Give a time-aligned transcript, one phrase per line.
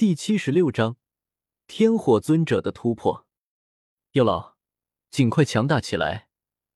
[0.00, 0.96] 第七十六章
[1.66, 3.26] 天火尊者的突破。
[4.12, 4.56] 药老，
[5.10, 6.30] 尽快强大起来！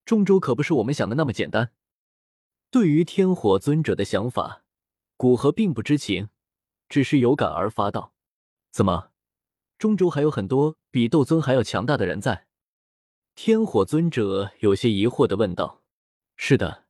[0.04, 1.72] 中州可不是我们想的那么简单。
[2.71, 4.64] 对于天火尊者的想法，
[5.16, 6.29] 古河并不知情，
[6.87, 8.12] 只是有感而发道
[8.71, 9.12] ：“怎么，
[9.79, 12.47] 中州还有很多比斗尊还要强大的人在？”
[13.35, 15.83] 天火尊者有些疑惑的问道
[16.37, 16.84] ：“是的，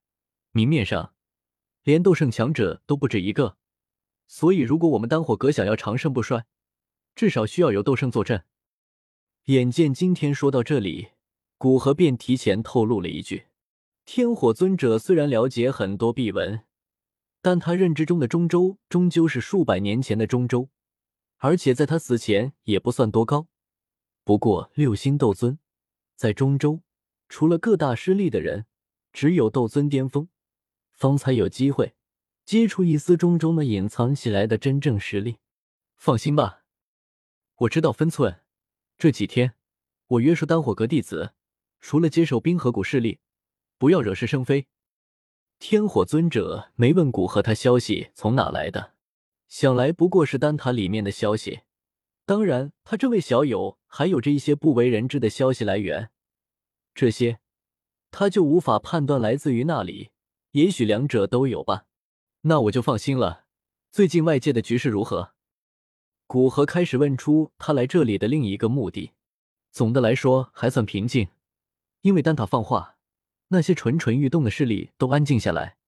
[0.50, 1.14] 明面上
[1.84, 3.56] 连斗圣强者都不止一个。”
[4.26, 6.44] 所以，如果我们丹火阁想要长盛不衰，
[7.14, 8.44] 至少需要有斗圣坐镇。
[9.44, 11.08] 眼见今天说到这里，
[11.58, 13.46] 古河便提前透露了一句
[14.04, 16.64] ：“天火尊者虽然了解很多秘闻，
[17.42, 20.70] 但他认知中的中州终究是数百年前的中州，
[21.36, 23.48] 而且在他死前也不算多高。
[24.24, 25.58] 不过六星斗尊
[26.16, 26.82] 在中州，
[27.28, 28.66] 除了各大势力的人，
[29.12, 30.28] 只有斗尊巅峰，
[30.90, 31.94] 方才有机会。”
[32.44, 35.38] 接触一丝中中的隐藏起来的真正实力，
[35.96, 36.64] 放心吧，
[37.56, 38.42] 我知道分寸。
[38.98, 39.54] 这几天
[40.06, 41.32] 我约束丹火阁弟子，
[41.80, 43.18] 除了接受冰河谷势力，
[43.78, 44.66] 不要惹是生非。
[45.58, 48.92] 天火尊者没问古河他消息从哪来的，
[49.48, 51.60] 想来不过是丹塔里面的消息。
[52.26, 56.10] 当然，他这位小友还有着一些不为人知的消息来源，
[56.94, 57.40] 这些
[58.10, 60.10] 他就无法判断来自于那里，
[60.50, 61.86] 也许两者都有吧。
[62.46, 63.46] 那我就放心了。
[63.90, 65.32] 最近外界的局势如何？
[66.26, 69.12] 古河开始问出他来这里的另一个目的。
[69.70, 71.28] 总的来说还算平静，
[72.02, 72.98] 因为丹塔放话，
[73.48, 75.78] 那些蠢蠢欲动的势力都安静下来，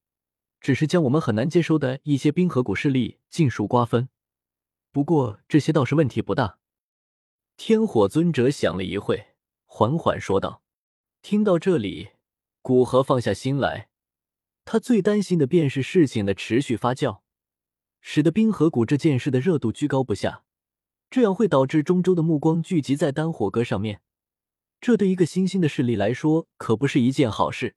[0.58, 4.08] 只是将我们很难接收的一些冰河谷势力尽数瓜分。
[4.90, 6.58] 不过这些倒是问题不大。
[7.58, 9.34] 天火尊者想了一会，
[9.66, 10.62] 缓缓说道
[11.20, 12.12] ：“听到这里，
[12.62, 13.90] 古河放下心来。”
[14.66, 17.20] 他最担心的便是事情的持续发酵，
[18.00, 20.42] 使得冰河谷这件事的热度居高不下，
[21.08, 24.00] 这样会导致中州的目光聚集在丹火阁上面，
[24.80, 27.76] 这对一个新兴的势力来说可不是一件好事。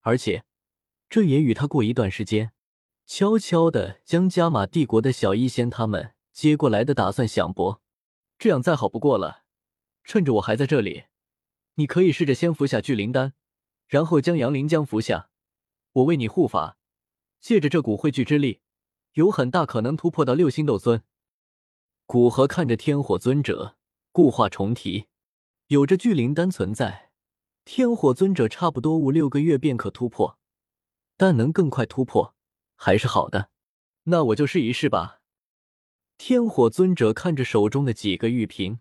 [0.00, 0.44] 而且，
[1.10, 2.52] 这也与他过一段时间，
[3.04, 7.82] 悄悄的将加玛帝国的小医仙他们接过来的打算相搏，
[8.38, 9.42] 这样再好不过了。
[10.02, 11.04] 趁着我还在这里，
[11.74, 13.34] 你可以试着先服下聚灵丹，
[13.86, 15.28] 然后将杨凌江服下。
[15.96, 16.76] 我为你护法，
[17.40, 18.60] 借着这股汇聚之力，
[19.14, 21.02] 有很大可能突破到六星斗尊。
[22.04, 23.76] 古河看着天火尊者，
[24.12, 25.06] 故话重提：
[25.68, 27.12] 有着聚灵丹存在，
[27.64, 30.38] 天火尊者差不多五六个月便可突破，
[31.16, 32.34] 但能更快突破
[32.74, 33.48] 还是好的。
[34.04, 35.22] 那我就试一试吧。
[36.18, 38.80] 天火尊者看着手中的几个玉瓶，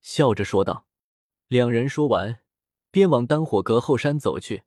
[0.00, 0.86] 笑着说道。
[1.48, 2.40] 两人说完，
[2.92, 4.62] 便往丹火阁后山走去。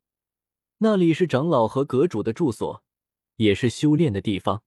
[0.80, 2.84] 那里是长老和阁主的住所，
[3.38, 4.64] 也是修炼的地方。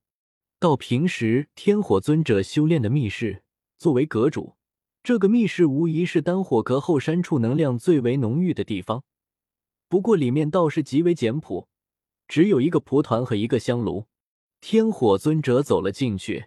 [0.58, 3.42] 到平时天火尊者修炼的密室，
[3.76, 4.56] 作为阁主，
[5.02, 9.04] 这个密室无疑是丹火阁后山处能量最为浓郁的地方。
[9.88, 11.68] 不过里面倒是极为简朴，
[12.26, 14.06] 只有一个蒲团和一个香炉。
[14.60, 16.46] 天火尊者走了进去，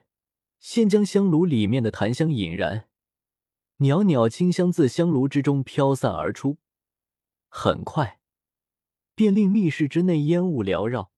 [0.59, 2.89] 先将香炉里面的檀香引燃，
[3.77, 6.57] 袅袅清香自香炉之中飘散而出，
[7.47, 8.20] 很快。
[9.21, 11.11] 便令密室之内烟雾缭绕，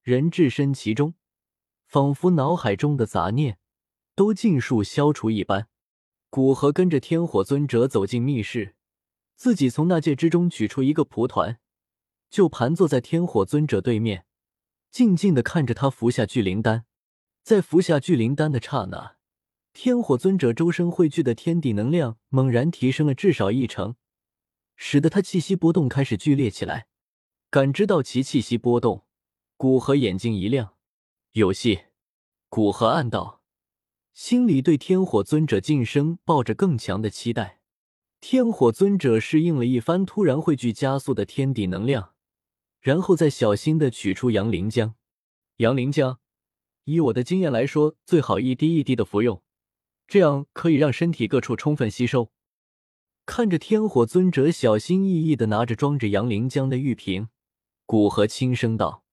[0.00, 1.12] 人置身其中，
[1.84, 3.58] 仿佛脑海中的杂念
[4.14, 5.68] 都尽数消除一般。
[6.30, 8.76] 古河跟着天火尊者走进密室，
[9.36, 11.60] 自己从那戒之中取出一个蒲团，
[12.30, 14.24] 就盘坐在天火尊者对面，
[14.90, 16.86] 静静的看着他服下聚灵丹。
[17.42, 19.16] 在服下聚灵丹的刹那，
[19.74, 23.96] 天火尊者周身汇聚的天地能量猛然提升了至少一成，
[24.76, 26.86] 使得他气息波动开始剧烈起来。
[27.54, 29.04] 感知到其气息波动，
[29.56, 30.74] 古河眼睛一亮，
[31.34, 31.82] 有戏。
[32.48, 33.42] 古河暗道，
[34.12, 37.60] 心里对天火尊者晋升抱着更强的期待。
[38.20, 42.14] 天火尊者适应了一番突然汇聚加速的天地能量，
[42.80, 44.94] 然后再小心的取出阳灵浆。
[45.58, 46.16] 阳灵浆，
[46.82, 49.40] 以我的经验来说，最好一滴一滴的服用，
[50.08, 52.32] 这样可以让身体各处充分吸收。
[53.24, 57.28] 看着天火尊者小心翼翼的拿着装着阳灵浆的玉瓶。
[57.86, 59.04] 古河轻声道：“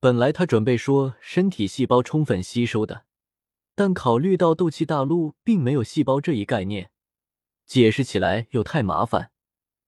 [0.00, 3.04] 本来他准备说身体细胞充分吸收的，
[3.76, 6.90] 但考虑到斗气大陆并没有细胞这一概念，
[7.64, 9.30] 解释起来又太麻烦，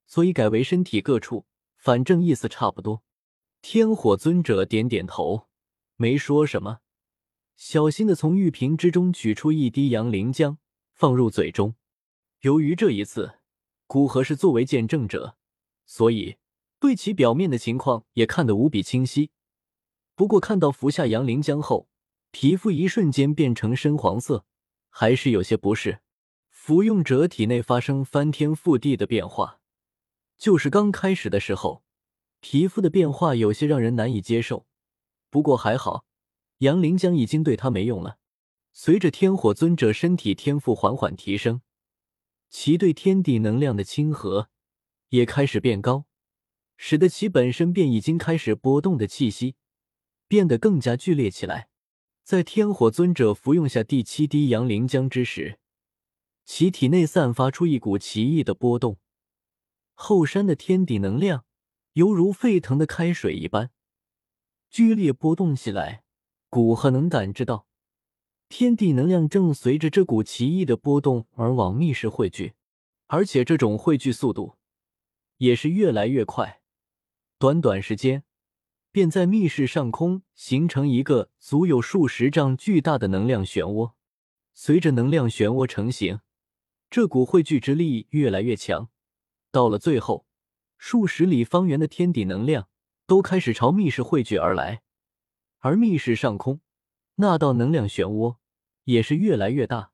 [0.06, 1.44] 所以改为身体各处，
[1.76, 3.02] 反正意思差不多。”
[3.62, 5.48] 天火尊者点点头，
[5.96, 6.78] 没说什么，
[7.56, 10.56] 小心的从玉瓶之中取出一滴阳灵浆，
[10.94, 11.74] 放入嘴中。
[12.42, 13.40] 由于这一次
[13.86, 15.36] 古河是作为见证者，
[15.84, 16.36] 所以。
[16.80, 19.30] 对其表面的情况也看得无比清晰，
[20.14, 21.88] 不过看到服下杨灵浆后，
[22.30, 24.46] 皮肤一瞬间变成深黄色，
[24.88, 26.00] 还是有些不适。
[26.48, 29.60] 服用者体内发生翻天覆地的变化，
[30.38, 31.82] 就是刚开始的时候，
[32.40, 34.66] 皮肤的变化有些让人难以接受。
[35.28, 36.06] 不过还好，
[36.58, 38.16] 杨凌江已经对他没用了。
[38.72, 41.60] 随着天火尊者身体天赋缓缓提升，
[42.48, 44.48] 其对天地能量的亲和
[45.10, 46.06] 也开始变高，
[46.82, 49.54] 使得其本身便已经开始波动的气息
[50.26, 51.68] 变得更加剧烈起来。
[52.24, 55.58] 在天火尊者服用下第七滴阳灵浆之时，
[56.46, 58.96] 其体内散发出一股奇异的波动，
[59.92, 61.44] 后山的天地能量
[61.92, 63.70] 犹如沸腾的开水一般
[64.70, 66.02] 剧烈波动起来。
[66.48, 67.66] 古河能感知到，
[68.48, 72.54] 天地能量正随着这股奇异的波动而往密室汇聚，
[73.06, 74.56] 而且这种汇聚速度
[75.36, 76.59] 也是越来越快。
[77.40, 78.22] 短短时间，
[78.92, 83.94] 便在密室上空形成一个足有数十丈巨大的能量漩涡。
[84.52, 86.20] 随着能量漩涡成型，
[86.90, 88.90] 这股汇聚之力越来越强，
[89.50, 90.26] 到了最后，
[90.76, 92.68] 数十里方圆的天地能量
[93.06, 94.82] 都开始朝密室汇聚而来，
[95.60, 96.60] 而密室上空
[97.14, 98.36] 那道能量漩涡
[98.84, 99.92] 也是越来越大，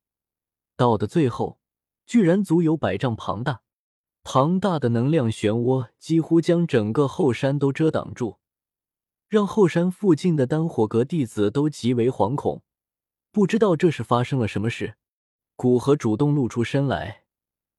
[0.75, 1.61] 到的最后，
[2.05, 3.63] 居然足有百丈庞大。
[4.29, 8.41] 庞大的能量漩涡几乎将整个后山都遮挡住，
[9.29, 12.65] 让后山附近的丹火阁弟子都极为惶恐，
[13.31, 14.97] 不知道这是发生了什么事。
[15.55, 17.23] 古河主动露出身来，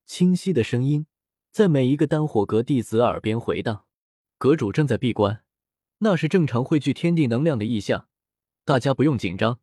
[0.05, 1.05] 清晰的声音
[1.51, 3.83] 在每一个丹火阁弟子耳边回荡
[4.39, 5.43] ：“阁主正在闭关，
[5.97, 8.07] 那是正常汇聚天地能量的异象，
[8.63, 9.59] 大家不用紧张。”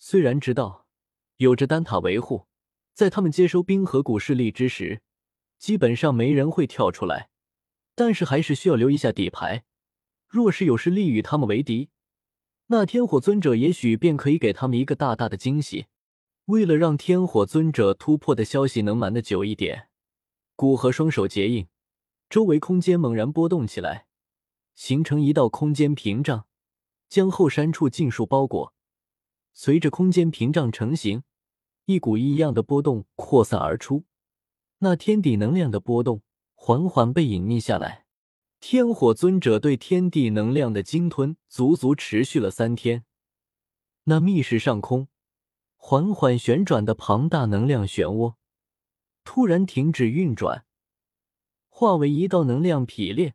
[0.00, 0.88] 虽然知道
[1.36, 2.48] 有着丹塔维护，
[2.92, 5.00] 在他们接收冰河谷势力之时，
[5.58, 7.28] 基本上没人会跳出来，
[7.94, 9.64] 但是还是需要留一下底牌。
[10.28, 11.90] 若是有势力与他们为敌，
[12.66, 15.86] 那天火尊者也许便可以给他们一个大大的惊喜。
[16.46, 19.88] 为了让天火尊者突破的消息能瞒得久一点，
[20.56, 21.68] 古河双手结印，
[22.28, 24.06] 周围空间猛然波动起来，
[24.74, 26.46] 形成一道空间屏障，
[27.08, 28.74] 将后山处尽数包裹。
[29.52, 31.22] 随着空间屏障成型，
[31.86, 34.04] 一股异样的波动扩散而出，
[34.84, 36.20] 那天地能量的波动
[36.52, 38.04] 缓缓被隐匿下来。
[38.60, 43.06] 天火尊者对天地能量的鲸吞足足持续了三天，
[44.04, 45.08] 那密室上空。
[45.76, 48.34] 缓缓旋转的庞大能量漩涡
[49.22, 50.66] 突然停止运转，
[51.68, 53.34] 化为一道能量劈裂，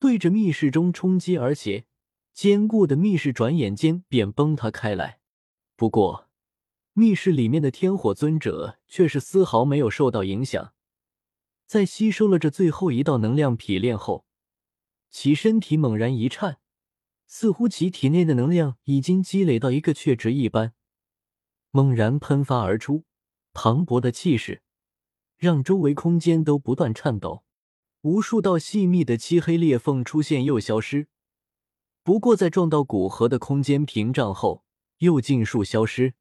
[0.00, 1.84] 对着密室中冲击而起。
[2.32, 5.20] 坚固的密室转眼间便崩塌开来。
[5.76, 6.29] 不过，
[7.00, 10.74] 密室里面的天火尊者却是丝毫没有受到影响。
[11.66, 14.26] 在吸收了这最后一道能量劈裂后，
[15.08, 16.58] 其身体猛然一颤，
[17.26, 20.74] 似乎其体内的能量已经积累到一个确值一般。
[21.70, 23.04] 猛然喷发而出，
[23.54, 24.60] 磅礴的气势
[25.38, 27.44] 让周围空间都不断颤抖，
[28.02, 31.08] 无数道细密的漆黑裂缝出现又消失。
[32.02, 34.66] 不过，在撞到古河的空间屏障后，
[34.98, 36.12] 又尽数消失。